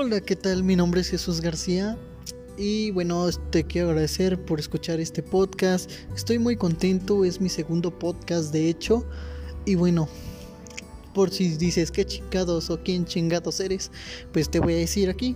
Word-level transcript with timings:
Hola, 0.00 0.20
¿qué 0.20 0.36
tal? 0.36 0.62
Mi 0.62 0.76
nombre 0.76 1.00
es 1.00 1.08
Jesús 1.08 1.40
García 1.40 1.98
y 2.56 2.92
bueno, 2.92 3.28
te 3.50 3.64
quiero 3.64 3.88
agradecer 3.88 4.40
por 4.44 4.60
escuchar 4.60 5.00
este 5.00 5.24
podcast. 5.24 5.90
Estoy 6.14 6.38
muy 6.38 6.54
contento, 6.54 7.24
es 7.24 7.40
mi 7.40 7.48
segundo 7.48 7.98
podcast 7.98 8.52
de 8.52 8.68
hecho. 8.68 9.04
Y 9.64 9.74
bueno, 9.74 10.08
por 11.14 11.30
si 11.30 11.48
dices 11.56 11.90
qué 11.90 12.04
chingados 12.06 12.70
o 12.70 12.80
quién 12.80 13.06
chingados 13.06 13.58
eres, 13.58 13.90
pues 14.32 14.48
te 14.48 14.60
voy 14.60 14.74
a 14.74 14.76
decir 14.76 15.10
aquí. 15.10 15.34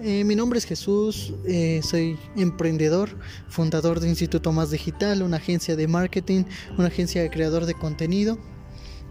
Eh, 0.00 0.24
mi 0.24 0.34
nombre 0.34 0.58
es 0.58 0.64
Jesús, 0.64 1.32
eh, 1.44 1.80
soy 1.84 2.18
emprendedor, 2.34 3.16
fundador 3.46 4.00
de 4.00 4.08
Instituto 4.08 4.50
Más 4.50 4.72
Digital, 4.72 5.22
una 5.22 5.36
agencia 5.36 5.76
de 5.76 5.86
marketing, 5.86 6.42
una 6.76 6.88
agencia 6.88 7.22
de 7.22 7.30
creador 7.30 7.64
de 7.64 7.74
contenido. 7.74 8.40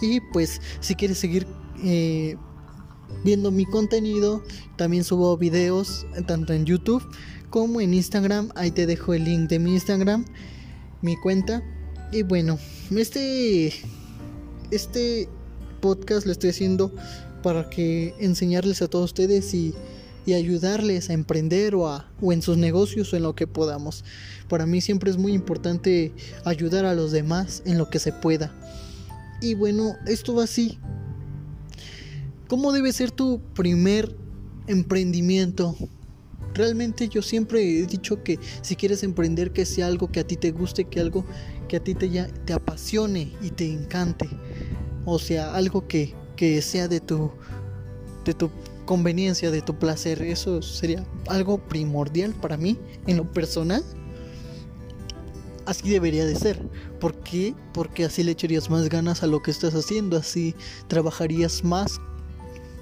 Y 0.00 0.22
pues 0.32 0.62
si 0.80 0.94
quieres 0.94 1.18
seguir 1.18 1.46
eh, 1.84 2.34
viendo 3.24 3.50
mi 3.50 3.66
contenido, 3.66 4.42
también 4.76 5.04
subo 5.04 5.36
videos 5.36 6.06
tanto 6.26 6.52
en 6.52 6.64
YouTube 6.64 7.02
como 7.50 7.80
en 7.80 7.94
Instagram. 7.94 8.50
Ahí 8.54 8.70
te 8.70 8.86
dejo 8.86 9.14
el 9.14 9.24
link 9.24 9.48
de 9.48 9.58
mi 9.58 9.72
Instagram, 9.74 10.24
mi 11.02 11.16
cuenta. 11.16 11.62
Y 12.12 12.22
bueno, 12.22 12.58
este, 12.90 13.72
este 14.70 15.28
podcast 15.80 16.26
lo 16.26 16.32
estoy 16.32 16.50
haciendo 16.50 16.92
para 17.42 17.70
que 17.70 18.14
enseñarles 18.18 18.82
a 18.82 18.88
todos 18.88 19.06
ustedes 19.06 19.54
y 19.54 19.74
y 20.26 20.34
ayudarles 20.34 21.10
a 21.10 21.12
emprender 21.12 21.74
o, 21.74 21.88
a, 21.88 22.08
o 22.20 22.32
en 22.32 22.42
sus 22.42 22.56
negocios 22.56 23.12
o 23.12 23.16
en 23.16 23.22
lo 23.22 23.34
que 23.34 23.46
podamos. 23.46 24.04
Para 24.48 24.66
mí 24.66 24.80
siempre 24.80 25.10
es 25.10 25.16
muy 25.16 25.32
importante 25.32 26.12
ayudar 26.44 26.84
a 26.84 26.94
los 26.94 27.12
demás 27.12 27.62
en 27.64 27.78
lo 27.78 27.88
que 27.90 27.98
se 27.98 28.12
pueda. 28.12 28.52
Y 29.40 29.54
bueno, 29.54 29.96
esto 30.06 30.34
va 30.34 30.44
así. 30.44 30.78
¿Cómo 32.50 32.72
debe 32.72 32.92
ser 32.92 33.12
tu 33.12 33.40
primer 33.54 34.16
emprendimiento? 34.66 35.76
Realmente 36.52 37.08
yo 37.08 37.22
siempre 37.22 37.62
he 37.62 37.86
dicho 37.86 38.24
que 38.24 38.40
si 38.60 38.74
quieres 38.74 39.04
emprender 39.04 39.52
que 39.52 39.64
sea 39.64 39.86
algo 39.86 40.10
que 40.10 40.18
a 40.18 40.26
ti 40.26 40.34
te 40.34 40.50
guste, 40.50 40.86
que 40.86 40.98
algo 40.98 41.24
que 41.68 41.76
a 41.76 41.84
ti 41.84 41.94
te, 41.94 42.10
ya, 42.10 42.26
te 42.26 42.52
apasione 42.52 43.32
y 43.40 43.50
te 43.50 43.70
encante. 43.70 44.28
O 45.04 45.20
sea, 45.20 45.54
algo 45.54 45.86
que, 45.86 46.12
que 46.34 46.60
sea 46.60 46.88
de 46.88 46.98
tu, 46.98 47.30
de 48.24 48.34
tu 48.34 48.50
conveniencia, 48.84 49.52
de 49.52 49.62
tu 49.62 49.78
placer. 49.78 50.20
Eso 50.20 50.60
sería 50.60 51.06
algo 51.28 51.58
primordial 51.68 52.34
para 52.34 52.56
mí 52.56 52.76
en 53.06 53.18
lo 53.18 53.30
personal. 53.30 53.84
Así 55.66 55.88
debería 55.88 56.26
de 56.26 56.34
ser. 56.34 56.60
¿Por 56.98 57.14
qué? 57.20 57.54
Porque 57.72 58.06
así 58.06 58.24
le 58.24 58.32
echarías 58.32 58.70
más 58.70 58.88
ganas 58.88 59.22
a 59.22 59.28
lo 59.28 59.40
que 59.40 59.52
estás 59.52 59.76
haciendo. 59.76 60.16
Así 60.16 60.56
trabajarías 60.88 61.62
más 61.62 62.00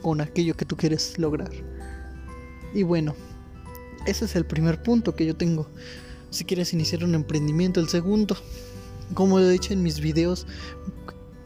con 0.00 0.20
aquello 0.20 0.56
que 0.56 0.64
tú 0.64 0.76
quieres 0.76 1.18
lograr. 1.18 1.50
Y 2.74 2.82
bueno, 2.82 3.14
ese 4.06 4.24
es 4.24 4.36
el 4.36 4.46
primer 4.46 4.82
punto 4.82 5.14
que 5.14 5.26
yo 5.26 5.36
tengo. 5.36 5.68
Si 6.30 6.44
quieres 6.44 6.72
iniciar 6.72 7.04
un 7.04 7.14
emprendimiento, 7.14 7.80
el 7.80 7.88
segundo, 7.88 8.36
como 9.14 9.38
he 9.38 9.50
dicho 9.50 9.72
en 9.72 9.82
mis 9.82 10.00
videos, 10.00 10.46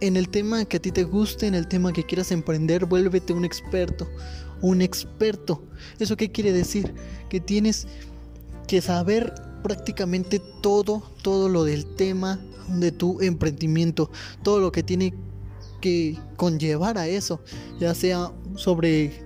en 0.00 0.16
el 0.16 0.28
tema 0.28 0.64
que 0.66 0.76
a 0.76 0.80
ti 0.80 0.90
te 0.90 1.04
guste, 1.04 1.46
en 1.46 1.54
el 1.54 1.66
tema 1.66 1.92
que 1.92 2.04
quieras 2.04 2.30
emprender, 2.30 2.84
vuélvete 2.84 3.32
un 3.32 3.44
experto 3.44 4.06
un 4.64 4.80
experto. 4.80 5.62
¿Eso 5.98 6.16
qué 6.16 6.32
quiere 6.32 6.52
decir? 6.52 6.94
Que 7.28 7.38
tienes 7.38 7.86
que 8.66 8.80
saber 8.80 9.34
prácticamente 9.62 10.40
todo, 10.62 11.02
todo 11.22 11.50
lo 11.50 11.64
del 11.64 11.84
tema 11.96 12.40
de 12.68 12.90
tu 12.90 13.20
emprendimiento, 13.20 14.10
todo 14.42 14.60
lo 14.60 14.72
que 14.72 14.82
tiene 14.82 15.14
que 15.82 16.18
conllevar 16.36 16.96
a 16.96 17.06
eso, 17.06 17.40
ya 17.78 17.94
sea 17.94 18.32
sobre 18.54 19.24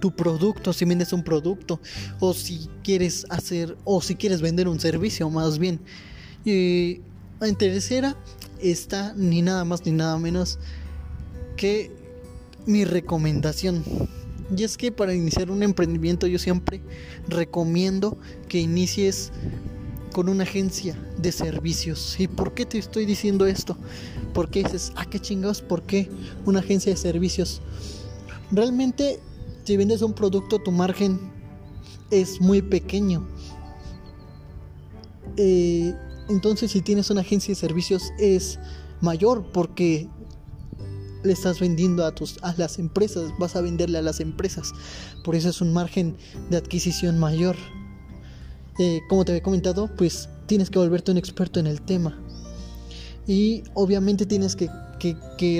tu 0.00 0.10
producto, 0.10 0.72
si 0.72 0.84
vendes 0.84 1.12
un 1.12 1.22
producto, 1.22 1.80
o 2.18 2.34
si 2.34 2.68
quieres 2.82 3.24
hacer, 3.30 3.76
o 3.84 4.02
si 4.02 4.16
quieres 4.16 4.40
vender 4.40 4.66
un 4.66 4.80
servicio, 4.80 5.30
más 5.30 5.58
bien. 5.58 5.80
Y 6.44 7.00
en 7.40 7.56
tercera 7.56 8.16
está 8.60 9.14
ni 9.16 9.42
nada 9.42 9.64
más 9.64 9.86
ni 9.86 9.92
nada 9.92 10.18
menos 10.18 10.58
que 11.56 11.90
mi 12.66 12.84
recomendación. 12.84 13.84
Y 14.56 14.64
es 14.64 14.76
que 14.76 14.92
para 14.92 15.14
iniciar 15.14 15.50
un 15.50 15.62
emprendimiento 15.62 16.26
yo 16.26 16.38
siempre 16.38 16.80
recomiendo 17.28 18.18
que 18.48 18.58
inicies 18.58 19.30
con 20.12 20.28
una 20.28 20.44
agencia 20.44 20.96
de 21.18 21.32
servicios. 21.32 22.18
¿Y 22.20 22.28
por 22.28 22.54
qué 22.54 22.66
te 22.66 22.78
estoy 22.78 23.06
diciendo 23.06 23.46
esto? 23.46 23.76
Porque 24.34 24.62
dices, 24.62 24.92
ah, 24.96 25.06
qué 25.06 25.18
chingados, 25.18 25.62
¿por 25.62 25.82
qué 25.82 26.08
una 26.44 26.60
agencia 26.60 26.92
de 26.92 26.96
servicios? 26.96 27.60
Realmente, 28.50 29.20
si 29.64 29.76
vendes 29.76 30.02
un 30.02 30.12
producto, 30.12 30.58
tu 30.58 30.70
margen 30.70 31.18
es 32.10 32.40
muy 32.40 32.62
pequeño. 32.62 33.26
Eh, 35.36 35.94
entonces, 36.28 36.70
si 36.70 36.82
tienes 36.82 37.10
una 37.10 37.22
agencia 37.22 37.52
de 37.52 37.60
servicios, 37.60 38.12
es 38.18 38.58
mayor 39.00 39.50
porque 39.52 40.08
le 41.24 41.32
estás 41.32 41.60
vendiendo 41.60 42.04
a, 42.04 42.14
tus, 42.14 42.38
a 42.42 42.54
las 42.56 42.78
empresas, 42.78 43.32
vas 43.38 43.56
a 43.56 43.60
venderle 43.60 43.98
a 43.98 44.02
las 44.02 44.20
empresas. 44.20 44.72
Por 45.24 45.34
eso 45.34 45.48
es 45.48 45.60
un 45.60 45.72
margen 45.72 46.16
de 46.50 46.56
adquisición 46.56 47.18
mayor. 47.18 47.56
Eh, 48.78 49.00
como 49.08 49.24
te 49.24 49.32
había 49.32 49.42
comentado, 49.42 49.88
pues 49.96 50.28
tienes 50.46 50.70
que 50.70 50.78
volverte 50.78 51.10
un 51.10 51.18
experto 51.18 51.60
en 51.60 51.66
el 51.66 51.82
tema. 51.82 52.18
Y 53.26 53.62
obviamente 53.74 54.26
tienes 54.26 54.56
que, 54.56 54.70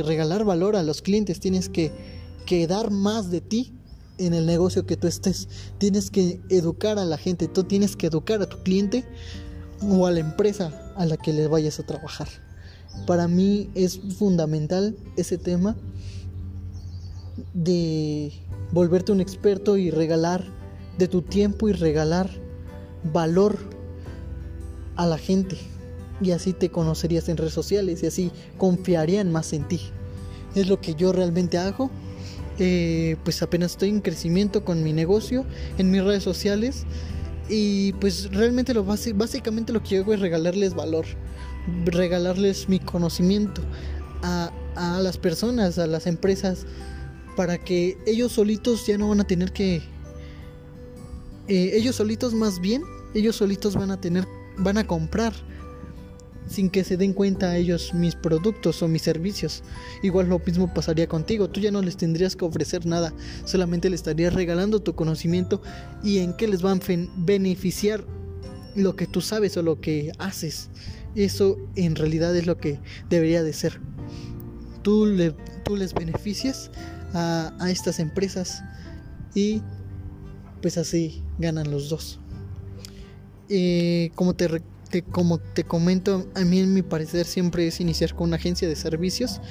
regalar 0.04 0.44
valor 0.44 0.76
a 0.76 0.82
los 0.82 1.02
clientes, 1.02 1.40
tienes 1.40 1.68
que, 1.68 1.90
que 2.46 2.66
dar 2.66 2.90
más 2.90 3.30
de 3.30 3.40
ti 3.40 3.72
en 4.18 4.34
el 4.34 4.46
negocio 4.46 4.86
que 4.86 4.96
tú 4.96 5.06
estés. 5.06 5.48
Tienes 5.78 6.10
que 6.10 6.40
educar 6.48 6.98
a 6.98 7.04
la 7.04 7.18
gente, 7.18 7.48
tú 7.48 7.64
tienes 7.64 7.96
que 7.96 8.06
educar 8.06 8.40
a 8.40 8.46
tu 8.46 8.62
cliente 8.62 9.04
o 9.80 10.06
a 10.06 10.12
la 10.12 10.20
empresa 10.20 10.92
a 10.96 11.06
la 11.06 11.16
que 11.16 11.32
le 11.32 11.48
vayas 11.48 11.80
a 11.80 11.86
trabajar. 11.86 12.28
Para 13.06 13.26
mí 13.26 13.70
es 13.74 14.00
fundamental 14.18 14.96
ese 15.16 15.38
tema 15.38 15.76
de 17.54 18.32
volverte 18.72 19.12
un 19.12 19.20
experto 19.20 19.76
y 19.76 19.90
regalar 19.90 20.44
de 20.98 21.08
tu 21.08 21.22
tiempo 21.22 21.68
y 21.68 21.72
regalar 21.72 22.30
valor 23.04 23.58
a 24.96 25.06
la 25.06 25.18
gente. 25.18 25.56
Y 26.20 26.30
así 26.30 26.52
te 26.52 26.70
conocerías 26.70 27.28
en 27.28 27.36
redes 27.36 27.52
sociales 27.52 28.02
y 28.02 28.06
así 28.06 28.30
confiarían 28.58 29.32
más 29.32 29.52
en 29.52 29.66
ti. 29.66 29.80
Es 30.54 30.68
lo 30.68 30.80
que 30.80 30.94
yo 30.94 31.12
realmente 31.12 31.58
hago. 31.58 31.90
Eh, 32.58 33.16
pues 33.24 33.42
apenas 33.42 33.72
estoy 33.72 33.88
en 33.88 34.00
crecimiento 34.00 34.64
con 34.64 34.82
mi 34.84 34.92
negocio 34.92 35.44
en 35.78 35.90
mis 35.90 36.04
redes 36.04 36.22
sociales. 36.22 36.84
Y 37.48 37.92
pues 37.94 38.30
realmente 38.32 38.72
lo 38.72 38.84
básicamente 38.84 39.72
lo 39.72 39.82
que 39.82 39.98
hago 39.98 40.14
es 40.14 40.20
regalarles 40.20 40.74
valor 40.74 41.06
regalarles 41.84 42.68
mi 42.68 42.78
conocimiento 42.78 43.62
a, 44.22 44.50
las 45.00 45.18
personas, 45.18 45.78
a 45.78 45.86
las 45.86 46.06
empresas, 46.06 46.66
para 47.36 47.58
que 47.58 47.98
ellos 48.06 48.32
solitos 48.32 48.86
ya 48.86 48.98
no 48.98 49.08
van 49.08 49.20
a 49.20 49.24
tener 49.24 49.52
que... 49.52 49.82
Eh, 51.48 51.72
ellos 51.74 51.96
solitos 51.96 52.34
más 52.34 52.60
bien, 52.60 52.82
ellos 53.14 53.36
solitos 53.36 53.74
van 53.74 53.90
a 53.90 54.00
tener, 54.00 54.26
van 54.58 54.78
a 54.78 54.86
comprar 54.86 55.32
sin 56.48 56.70
que 56.70 56.84
se 56.84 56.96
den 56.96 57.12
cuenta 57.12 57.56
ellos 57.56 57.94
mis 57.94 58.14
productos 58.14 58.82
o 58.82 58.88
mis 58.88 59.02
servicios. 59.02 59.62
Igual 60.02 60.28
lo 60.28 60.38
mismo 60.38 60.72
pasaría 60.72 61.08
contigo, 61.08 61.48
tú 61.48 61.60
ya 61.60 61.70
no 61.70 61.82
les 61.82 61.96
tendrías 61.96 62.36
que 62.36 62.44
ofrecer 62.44 62.86
nada, 62.86 63.12
solamente 63.44 63.90
les 63.90 64.00
estarías 64.00 64.34
regalando 64.34 64.80
tu 64.80 64.94
conocimiento 64.94 65.62
y 66.02 66.18
en 66.18 66.34
qué 66.34 66.48
les 66.48 66.62
van 66.62 66.78
a 66.78 67.08
beneficiar 67.16 68.04
lo 68.74 68.96
que 68.96 69.06
tú 69.06 69.20
sabes 69.20 69.56
o 69.56 69.62
lo 69.62 69.80
que 69.80 70.12
haces. 70.18 70.68
Eso 71.14 71.58
en 71.76 71.94
realidad 71.94 72.34
es 72.36 72.46
lo 72.46 72.56
que 72.56 72.80
debería 73.10 73.42
de 73.42 73.52
ser. 73.52 73.80
Tú, 74.82 75.06
le, 75.06 75.32
tú 75.64 75.76
les 75.76 75.94
beneficias 75.94 76.70
a, 77.14 77.52
estas 77.68 77.98
empresas 77.98 78.62
y 79.34 79.62
pues 80.62 80.78
así 80.78 81.22
ganan 81.38 81.70
los 81.70 81.90
dos. 81.90 82.18
Como, 84.14 84.34
te, 84.34 84.62
como 85.10 85.38
te 85.38 85.64
comento, 85.64 86.26
a 86.34 86.40
mí 86.40 86.60
en 86.60 86.72
mi 86.72 86.80
parecer 86.80 87.26
siempre 87.26 87.66
es 87.66 87.80
iniciar 87.80 88.14
con 88.14 88.28
una 88.28 88.36
agencia 88.36 88.66
de 88.66 88.76
servicios 88.76 89.42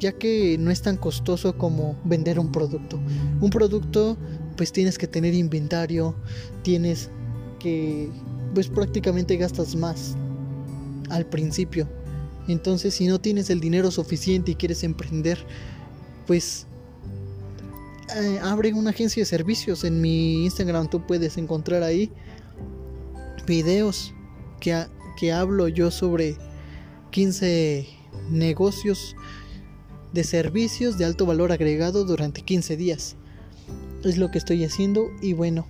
ya 0.00 0.12
que 0.12 0.56
no 0.58 0.70
es 0.70 0.82
tan 0.82 0.96
costoso 0.96 1.56
como 1.58 1.96
vender 2.04 2.38
un 2.38 2.52
producto. 2.52 2.98
Un 3.40 3.50
producto 3.50 4.16
pues 4.56 4.72
tienes 4.72 4.98
que 4.98 5.06
tener 5.06 5.34
inventario, 5.34 6.14
tienes 6.62 7.10
que 7.58 8.08
pues 8.54 8.68
prácticamente 8.68 9.36
gastas 9.36 9.74
más 9.74 10.16
al 11.10 11.26
principio. 11.26 11.88
Entonces, 12.48 12.94
si 12.94 13.06
no 13.06 13.20
tienes 13.20 13.50
el 13.50 13.60
dinero 13.60 13.90
suficiente 13.90 14.52
y 14.52 14.54
quieres 14.54 14.82
emprender, 14.82 15.44
pues 16.26 16.66
eh, 18.16 18.38
abre 18.42 18.72
una 18.72 18.90
agencia 18.90 19.20
de 19.22 19.26
servicios. 19.26 19.84
En 19.84 20.00
mi 20.00 20.44
Instagram 20.44 20.88
tú 20.88 21.06
puedes 21.06 21.36
encontrar 21.36 21.82
ahí 21.82 22.10
videos 23.46 24.14
que, 24.60 24.86
que 25.18 25.32
hablo 25.32 25.68
yo 25.68 25.90
sobre 25.90 26.36
15 27.10 27.86
negocios 28.30 29.16
de 30.12 30.24
servicios 30.24 30.98
de 30.98 31.04
alto 31.04 31.26
valor 31.26 31.52
agregado 31.52 32.04
durante 32.04 32.42
15 32.42 32.76
días. 32.76 33.16
es 34.04 34.16
lo 34.16 34.30
que 34.30 34.38
estoy 34.38 34.64
haciendo 34.64 35.10
y 35.20 35.32
bueno, 35.32 35.66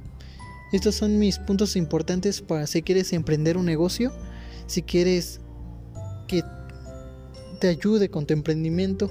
estos 0.72 0.94
son 0.94 1.18
mis 1.18 1.38
puntos 1.38 1.76
importantes 1.76 2.42
para 2.42 2.66
si 2.66 2.82
quieres 2.82 3.12
emprender 3.12 3.56
un 3.56 3.66
negocio, 3.66 4.12
si 4.66 4.82
quieres 4.82 5.40
que 6.26 6.42
te 7.58 7.68
ayude 7.68 8.10
con 8.10 8.26
tu 8.26 8.34
emprendimiento, 8.34 9.10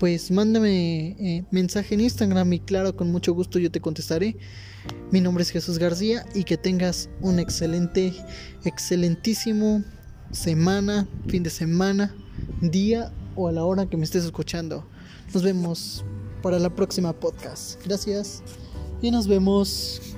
pues 0.00 0.30
mándame 0.30 1.08
eh, 1.20 1.44
mensaje 1.50 1.94
en 1.94 2.00
Instagram 2.00 2.54
y 2.54 2.60
claro, 2.60 2.96
con 2.96 3.12
mucho 3.12 3.34
gusto 3.34 3.58
yo 3.58 3.70
te 3.70 3.82
contestaré. 3.82 4.38
Mi 5.12 5.20
nombre 5.20 5.42
es 5.42 5.50
Jesús 5.50 5.78
García 5.78 6.24
y 6.34 6.44
que 6.44 6.56
tengas 6.56 7.10
un 7.20 7.38
excelente, 7.38 8.14
excelentísimo 8.64 9.84
semana, 10.32 11.06
fin 11.28 11.42
de 11.42 11.50
semana, 11.50 12.14
día 12.62 13.12
o 13.36 13.48
a 13.48 13.52
la 13.52 13.62
hora 13.62 13.84
que 13.84 13.98
me 13.98 14.04
estés 14.04 14.24
escuchando. 14.24 14.88
Nos 15.34 15.42
vemos 15.42 16.02
para 16.42 16.58
la 16.58 16.74
próxima 16.74 17.12
podcast. 17.12 17.78
Gracias 17.84 18.42
y 19.02 19.10
nos 19.10 19.28
vemos. 19.28 20.16